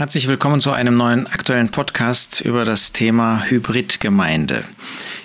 [0.00, 4.64] Herzlich willkommen zu einem neuen aktuellen Podcast über das Thema Hybridgemeinde.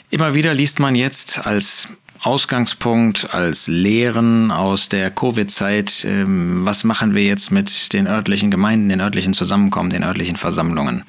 [0.10, 1.88] Immer wieder liest man jetzt als
[2.26, 8.90] Ausgangspunkt, als Lehren aus der Covid-Zeit, ähm, was machen wir jetzt mit den örtlichen Gemeinden,
[8.90, 11.04] den örtlichen Zusammenkommen, den örtlichen Versammlungen.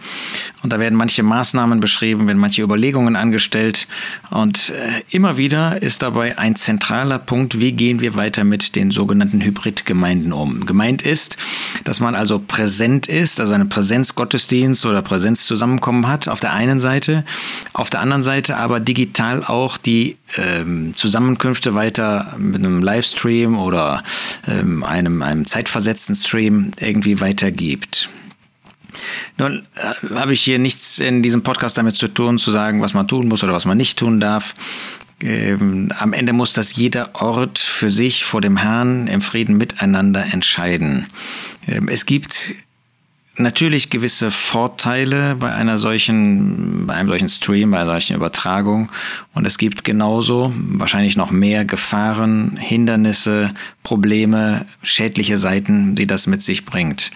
[0.63, 3.89] Und da werden manche Maßnahmen beschrieben, werden manche Überlegungen angestellt.
[4.29, 8.91] Und äh, immer wieder ist dabei ein zentraler Punkt, wie gehen wir weiter mit den
[8.91, 10.67] sogenannten Hybridgemeinden um.
[10.67, 11.39] Gemeint ist,
[11.85, 17.25] dass man also präsent ist, also eine Präsenzgottesdienst oder Präsenzzusammenkommen hat auf der einen Seite,
[17.73, 24.03] auf der anderen Seite aber digital auch die ähm, Zusammenkünfte weiter mit einem Livestream oder
[24.49, 28.11] ähm, einem, einem zeitversetzten Stream irgendwie weitergibt.
[29.39, 32.93] Nun äh, habe ich hier nichts in diesem Podcast damit zu tun, zu sagen, was
[32.93, 34.57] man tun muss oder was man nicht tun darf.
[35.23, 40.25] Ähm, am Ende muss das jeder Ort für sich vor dem Herrn im Frieden miteinander
[40.25, 41.07] entscheiden.
[41.69, 42.57] Ähm, es gibt
[43.39, 48.91] natürlich gewisse Vorteile bei einer solchen, bei einem solchen Stream, bei einer solchen Übertragung.
[49.35, 56.43] Und es gibt genauso wahrscheinlich noch mehr Gefahren, Hindernisse, Probleme, schädliche Seiten, die das mit
[56.43, 57.11] sich bringt.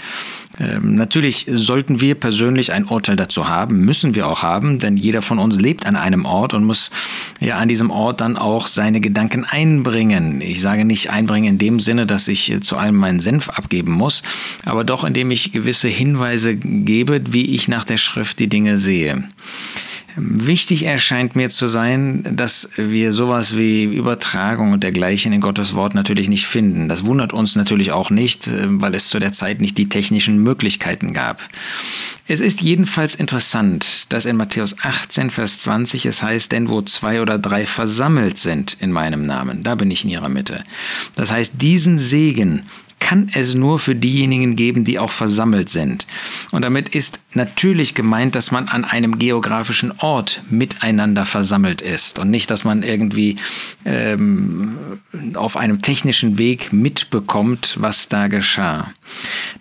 [0.59, 5.23] Ähm, natürlich sollten wir persönlich ein Urteil dazu haben, müssen wir auch haben, denn jeder
[5.23, 6.91] von uns lebt an einem Ort und muss
[7.39, 10.41] ja an diesem Ort dann auch seine Gedanken einbringen.
[10.41, 14.23] Ich sage nicht einbringen in dem Sinne, dass ich zu allem meinen Senf abgeben muss,
[14.65, 19.25] aber doch indem ich gewisse Hinweise gebe, wie ich nach der Schrift die Dinge sehe.
[20.17, 25.95] Wichtig erscheint mir zu sein, dass wir sowas wie Übertragung und dergleichen in Gottes Wort
[25.95, 26.89] natürlich nicht finden.
[26.89, 30.43] Das wundert uns natürlich auch nicht, äh, weil es zu der Zeit nicht die technischen
[30.43, 31.41] Möglichkeiten gab.
[32.27, 37.21] Es ist jedenfalls interessant, dass in Matthäus 18, Vers 20 es heißt, denn wo zwei
[37.21, 40.65] oder drei versammelt sind in meinem Namen, da bin ich in ihrer Mitte.
[41.17, 42.63] Das heißt, diesen Segen
[43.01, 46.07] kann es nur für diejenigen geben, die auch versammelt sind.
[46.53, 52.31] Und damit ist natürlich gemeint, dass man an einem geografischen Ort miteinander versammelt ist und
[52.31, 53.37] nicht, dass man irgendwie
[53.85, 54.77] ähm,
[55.35, 58.93] auf einem technischen Weg mitbekommt, was da geschah.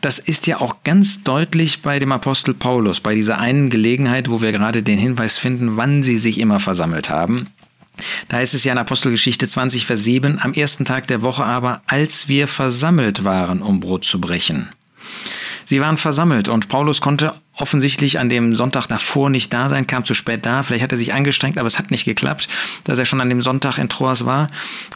[0.02, 4.41] Das ist ja auch ganz deutlich bei dem Apostel Paulus, bei dieser einen Gelegenheit, wo
[4.41, 7.47] wir gerade den Hinweis finden, wann sie sich immer versammelt haben.
[8.28, 11.82] Da heißt es ja in Apostelgeschichte 20, Vers 7, am ersten Tag der Woche aber,
[11.88, 14.70] als wir versammelt waren, um Brot zu brechen.
[15.66, 20.04] Sie waren versammelt und Paulus konnte offensichtlich an dem Sonntag davor nicht da sein, kam
[20.04, 20.64] zu spät da.
[20.64, 22.48] Vielleicht hat er sich angestrengt, aber es hat nicht geklappt,
[22.86, 24.48] dass er schon an dem Sonntag in Troas war.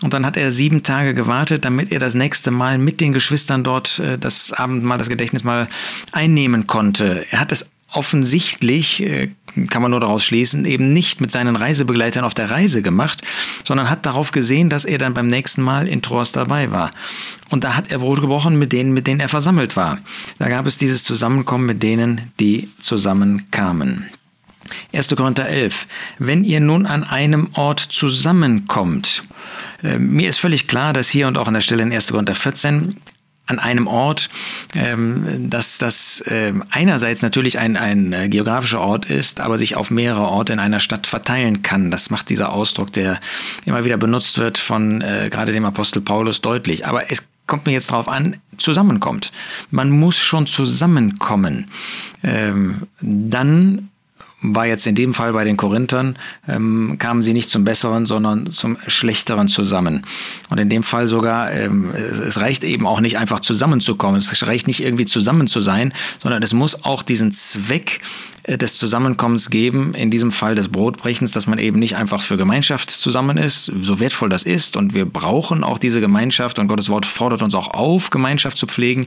[0.02, 3.64] Und dann hat er sieben Tage gewartet, damit er das nächste Mal mit den Geschwistern
[3.64, 5.68] dort äh, das Abendmahl, das Gedächtnis mal
[6.12, 7.26] einnehmen konnte.
[7.30, 9.30] Er hat es offensichtlich, äh,
[9.70, 13.22] kann man nur daraus schließen, eben nicht mit seinen Reisebegleitern auf der Reise gemacht,
[13.64, 16.92] sondern hat darauf gesehen, dass er dann beim nächsten Mal in Troas dabei war.
[17.50, 20.00] Und da hat er Brot gebrochen mit denen, mit denen er versammelt war.
[20.40, 24.10] Da gab es dieses Zusammenkommen mit denen, die zusammenkamen.
[24.94, 25.16] 1.
[25.16, 25.88] Korinther 11.
[26.20, 29.24] Wenn ihr nun an einem Ort zusammenkommt,
[29.84, 32.12] äh, mir ist völlig klar, dass hier und auch an der Stelle in 1.
[32.12, 32.98] Korinther 14
[33.46, 34.30] an einem Ort,
[34.74, 39.92] ähm, dass das äh, einerseits natürlich ein, ein äh, geografischer Ort ist, aber sich auf
[39.92, 41.92] mehrere Orte in einer Stadt verteilen kann.
[41.92, 43.20] Das macht dieser Ausdruck, der
[43.66, 46.86] immer wieder benutzt wird von äh, gerade dem Apostel Paulus deutlich.
[46.86, 49.32] Aber es kommt mir jetzt darauf an, zusammenkommt.
[49.72, 51.70] Man muss schon zusammenkommen.
[52.24, 53.90] Ähm, dann
[54.44, 56.18] war jetzt in dem Fall bei den Korinthern,
[56.48, 60.06] ähm, kamen sie nicht zum Besseren, sondern zum Schlechteren zusammen.
[60.50, 64.68] Und in dem Fall sogar, ähm, es reicht eben auch nicht einfach zusammenzukommen, es reicht
[64.68, 68.02] nicht irgendwie zusammen zu sein, sondern es muss auch diesen Zweck
[68.48, 72.92] des Zusammenkommens geben, in diesem Fall des Brotbrechens, dass man eben nicht einfach für Gemeinschaft
[72.92, 77.06] zusammen ist, so wertvoll das ist und wir brauchen auch diese Gemeinschaft und Gottes Wort
[77.06, 79.06] fordert uns auch auf, Gemeinschaft zu pflegen,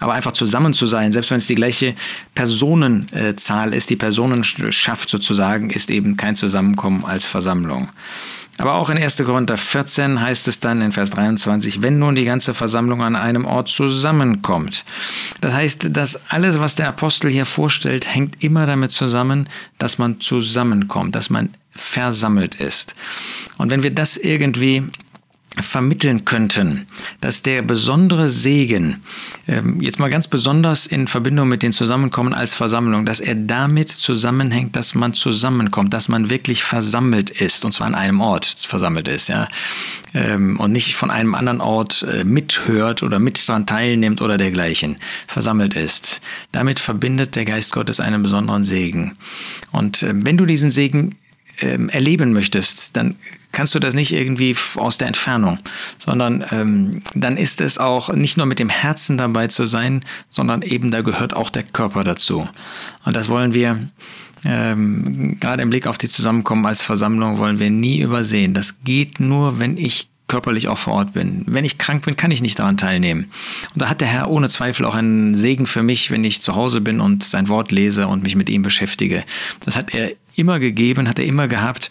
[0.00, 1.94] aber einfach zusammen zu sein, selbst wenn es die gleiche
[2.34, 7.88] Personenzahl ist, die Personenschaft sozusagen, ist eben kein Zusammenkommen als Versammlung.
[8.58, 9.24] Aber auch in 1.
[9.24, 13.44] Korinther 14 heißt es dann in Vers 23, wenn nun die ganze Versammlung an einem
[13.44, 14.84] Ort zusammenkommt.
[15.40, 20.20] Das heißt, dass alles, was der Apostel hier vorstellt, hängt immer damit zusammen, dass man
[20.20, 22.94] zusammenkommt, dass man versammelt ist.
[23.56, 24.84] Und wenn wir das irgendwie
[25.60, 26.86] vermitteln könnten,
[27.20, 29.02] dass der besondere Segen,
[29.46, 33.90] ähm, jetzt mal ganz besonders in Verbindung mit den Zusammenkommen als Versammlung, dass er damit
[33.90, 39.08] zusammenhängt, dass man zusammenkommt, dass man wirklich versammelt ist, und zwar an einem Ort versammelt
[39.08, 39.46] ist, ja,
[40.14, 44.96] ähm, und nicht von einem anderen Ort äh, mithört oder mit daran teilnimmt oder dergleichen,
[45.26, 46.20] versammelt ist.
[46.52, 49.16] Damit verbindet der Geist Gottes einen besonderen Segen.
[49.70, 51.16] Und ähm, wenn du diesen Segen
[51.62, 53.16] ähm, erleben möchtest, dann
[53.52, 55.58] kannst du das nicht irgendwie aus der Entfernung,
[55.98, 60.62] sondern ähm, dann ist es auch nicht nur mit dem Herzen dabei zu sein, sondern
[60.62, 62.46] eben da gehört auch der Körper dazu.
[63.04, 63.78] Und das wollen wir
[64.44, 68.54] ähm, gerade im Blick auf die Zusammenkommen als Versammlung wollen wir nie übersehen.
[68.54, 71.44] Das geht nur, wenn ich körperlich auch vor Ort bin.
[71.46, 73.30] Wenn ich krank bin, kann ich nicht daran teilnehmen.
[73.74, 76.54] Und da hat der Herr ohne Zweifel auch einen Segen für mich, wenn ich zu
[76.54, 79.24] Hause bin und sein Wort lese und mich mit ihm beschäftige.
[79.60, 81.90] Das hat er immer gegeben, hat er immer gehabt.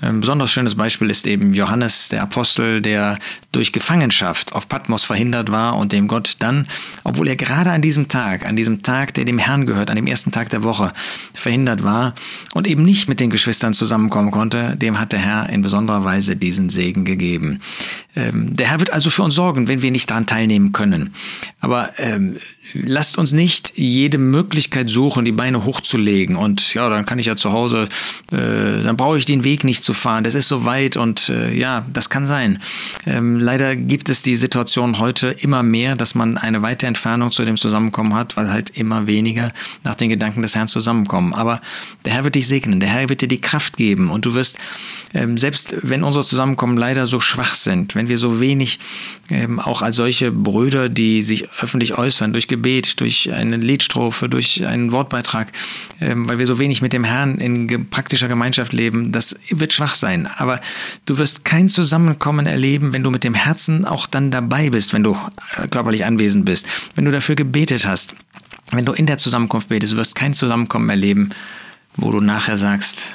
[0.00, 3.18] Ein besonders schönes Beispiel ist eben Johannes, der Apostel, der
[3.52, 6.66] durch Gefangenschaft auf Patmos verhindert war und dem Gott dann,
[7.04, 10.06] obwohl er gerade an diesem Tag, an diesem Tag, der dem Herrn gehört, an dem
[10.06, 10.92] ersten Tag der Woche,
[11.34, 12.14] verhindert war
[12.54, 16.36] und eben nicht mit den Geschwistern zusammenkommen konnte, dem hat der Herr in besonderer Weise
[16.36, 17.60] diesen Segen gegeben.
[18.16, 21.14] Ähm, der Herr wird also für uns sorgen, wenn wir nicht daran teilnehmen können.
[21.60, 22.36] Aber ähm,
[22.74, 27.36] lasst uns nicht jede Möglichkeit suchen, die Beine hochzulegen und ja, dann kann ich ja
[27.36, 27.88] zu Hause,
[28.32, 31.52] äh, dann brauche ich den Weg nicht zu fahren, das ist so weit und äh,
[31.54, 32.58] ja, das kann sein.
[33.06, 37.44] Ähm, leider gibt es die Situation heute immer mehr, dass man eine weite Entfernung zu
[37.44, 39.52] dem Zusammenkommen hat, weil halt immer weniger
[39.84, 41.34] nach den Gedanken des Herrn zusammenkommen.
[41.34, 41.60] Aber
[42.04, 44.58] der Herr wird dich segnen, der Herr wird dir die Kraft geben und du wirst,
[45.14, 48.78] ähm, selbst wenn unsere Zusammenkommen leider so schwach sind, wenn wir so wenig
[49.28, 54.66] ähm, auch als solche Brüder, die sich öffentlich äußern, durch Gebet, durch eine Liedstrophe, durch
[54.66, 55.52] einen Wortbeitrag,
[56.00, 59.94] ähm, weil wir so wenig mit dem Herrn in praktischer Gemeinschaft leben, das wird schwach
[59.94, 60.26] sein.
[60.38, 60.60] Aber
[61.04, 65.02] du wirst kein Zusammenkommen erleben, wenn du mit dem Herzen auch dann dabei bist, wenn
[65.02, 65.14] du
[65.56, 68.14] äh, körperlich anwesend bist, wenn du dafür gebetet hast,
[68.70, 71.30] wenn du in der Zusammenkunft betest, du wirst kein Zusammenkommen erleben,
[71.96, 73.12] wo du nachher sagst,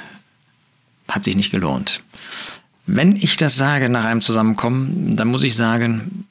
[1.08, 2.02] hat sich nicht gelohnt.
[2.86, 6.26] Wenn ich das sage nach einem Zusammenkommen, dann muss ich sagen,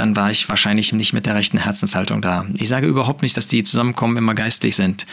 [0.00, 2.46] dann war ich wahrscheinlich nicht mit der rechten Herzenshaltung da.
[2.54, 5.06] Ich sage überhaupt nicht, dass die Zusammenkommen immer geistlich sind.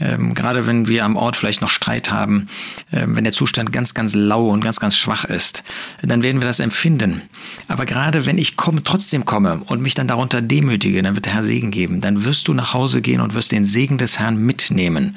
[0.00, 2.48] Ähm, gerade wenn wir am Ort vielleicht noch Streit haben,
[2.90, 5.64] äh, wenn der Zustand ganz, ganz lau und ganz, ganz schwach ist,
[6.00, 7.20] dann werden wir das empfinden.
[7.68, 11.34] Aber gerade wenn ich komme, trotzdem komme und mich dann darunter demütige, dann wird der
[11.34, 12.00] Herr Segen geben.
[12.00, 15.16] Dann wirst du nach Hause gehen und wirst den Segen des Herrn mitnehmen.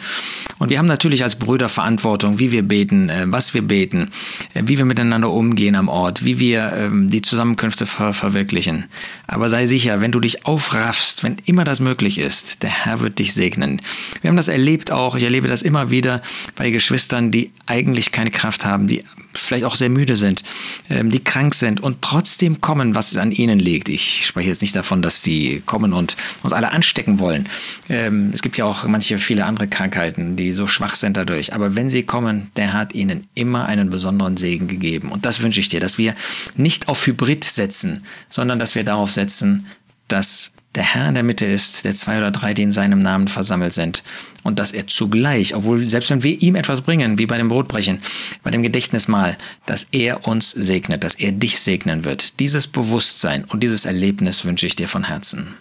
[0.59, 4.11] Und wir haben natürlich als Brüder Verantwortung, wie wir beten, äh, was wir beten,
[4.53, 8.85] äh, wie wir miteinander umgehen am Ort, wie wir ähm, die Zusammenkünfte ver verwirklichen.
[9.27, 13.19] Aber sei sicher, wenn du dich aufraffst, wenn immer das möglich ist, der Herr wird
[13.19, 13.81] dich segnen.
[14.21, 16.21] Wir haben das erlebt auch, ich erlebe das immer wieder
[16.55, 19.03] bei Geschwistern, die eigentlich keine Kraft haben, die
[19.33, 20.43] vielleicht auch sehr müde sind,
[20.89, 23.89] ähm, die krank sind und trotzdem kommen, was an ihnen liegt.
[23.89, 27.47] Ich spreche jetzt nicht davon, dass sie kommen und uns alle anstecken wollen.
[27.89, 31.53] Ähm, es gibt ja auch manche, viele andere Krankheiten, die so schwach sind dadurch.
[31.53, 35.11] Aber wenn sie kommen, der hat ihnen immer einen besonderen Segen gegeben.
[35.11, 36.15] Und das wünsche ich dir, dass wir
[36.55, 39.67] nicht auf Hybrid setzen, sondern dass wir darauf setzen,
[40.07, 43.27] dass der Herr in der Mitte ist, der zwei oder drei, die in seinem Namen
[43.27, 44.03] versammelt sind.
[44.43, 47.99] Und dass er zugleich, obwohl selbst wenn wir ihm etwas bringen, wie bei dem Brotbrechen,
[48.43, 52.39] bei dem Gedächtnismahl, dass er uns segnet, dass er dich segnen wird.
[52.39, 55.55] Dieses Bewusstsein und dieses Erlebnis wünsche ich dir von Herzen.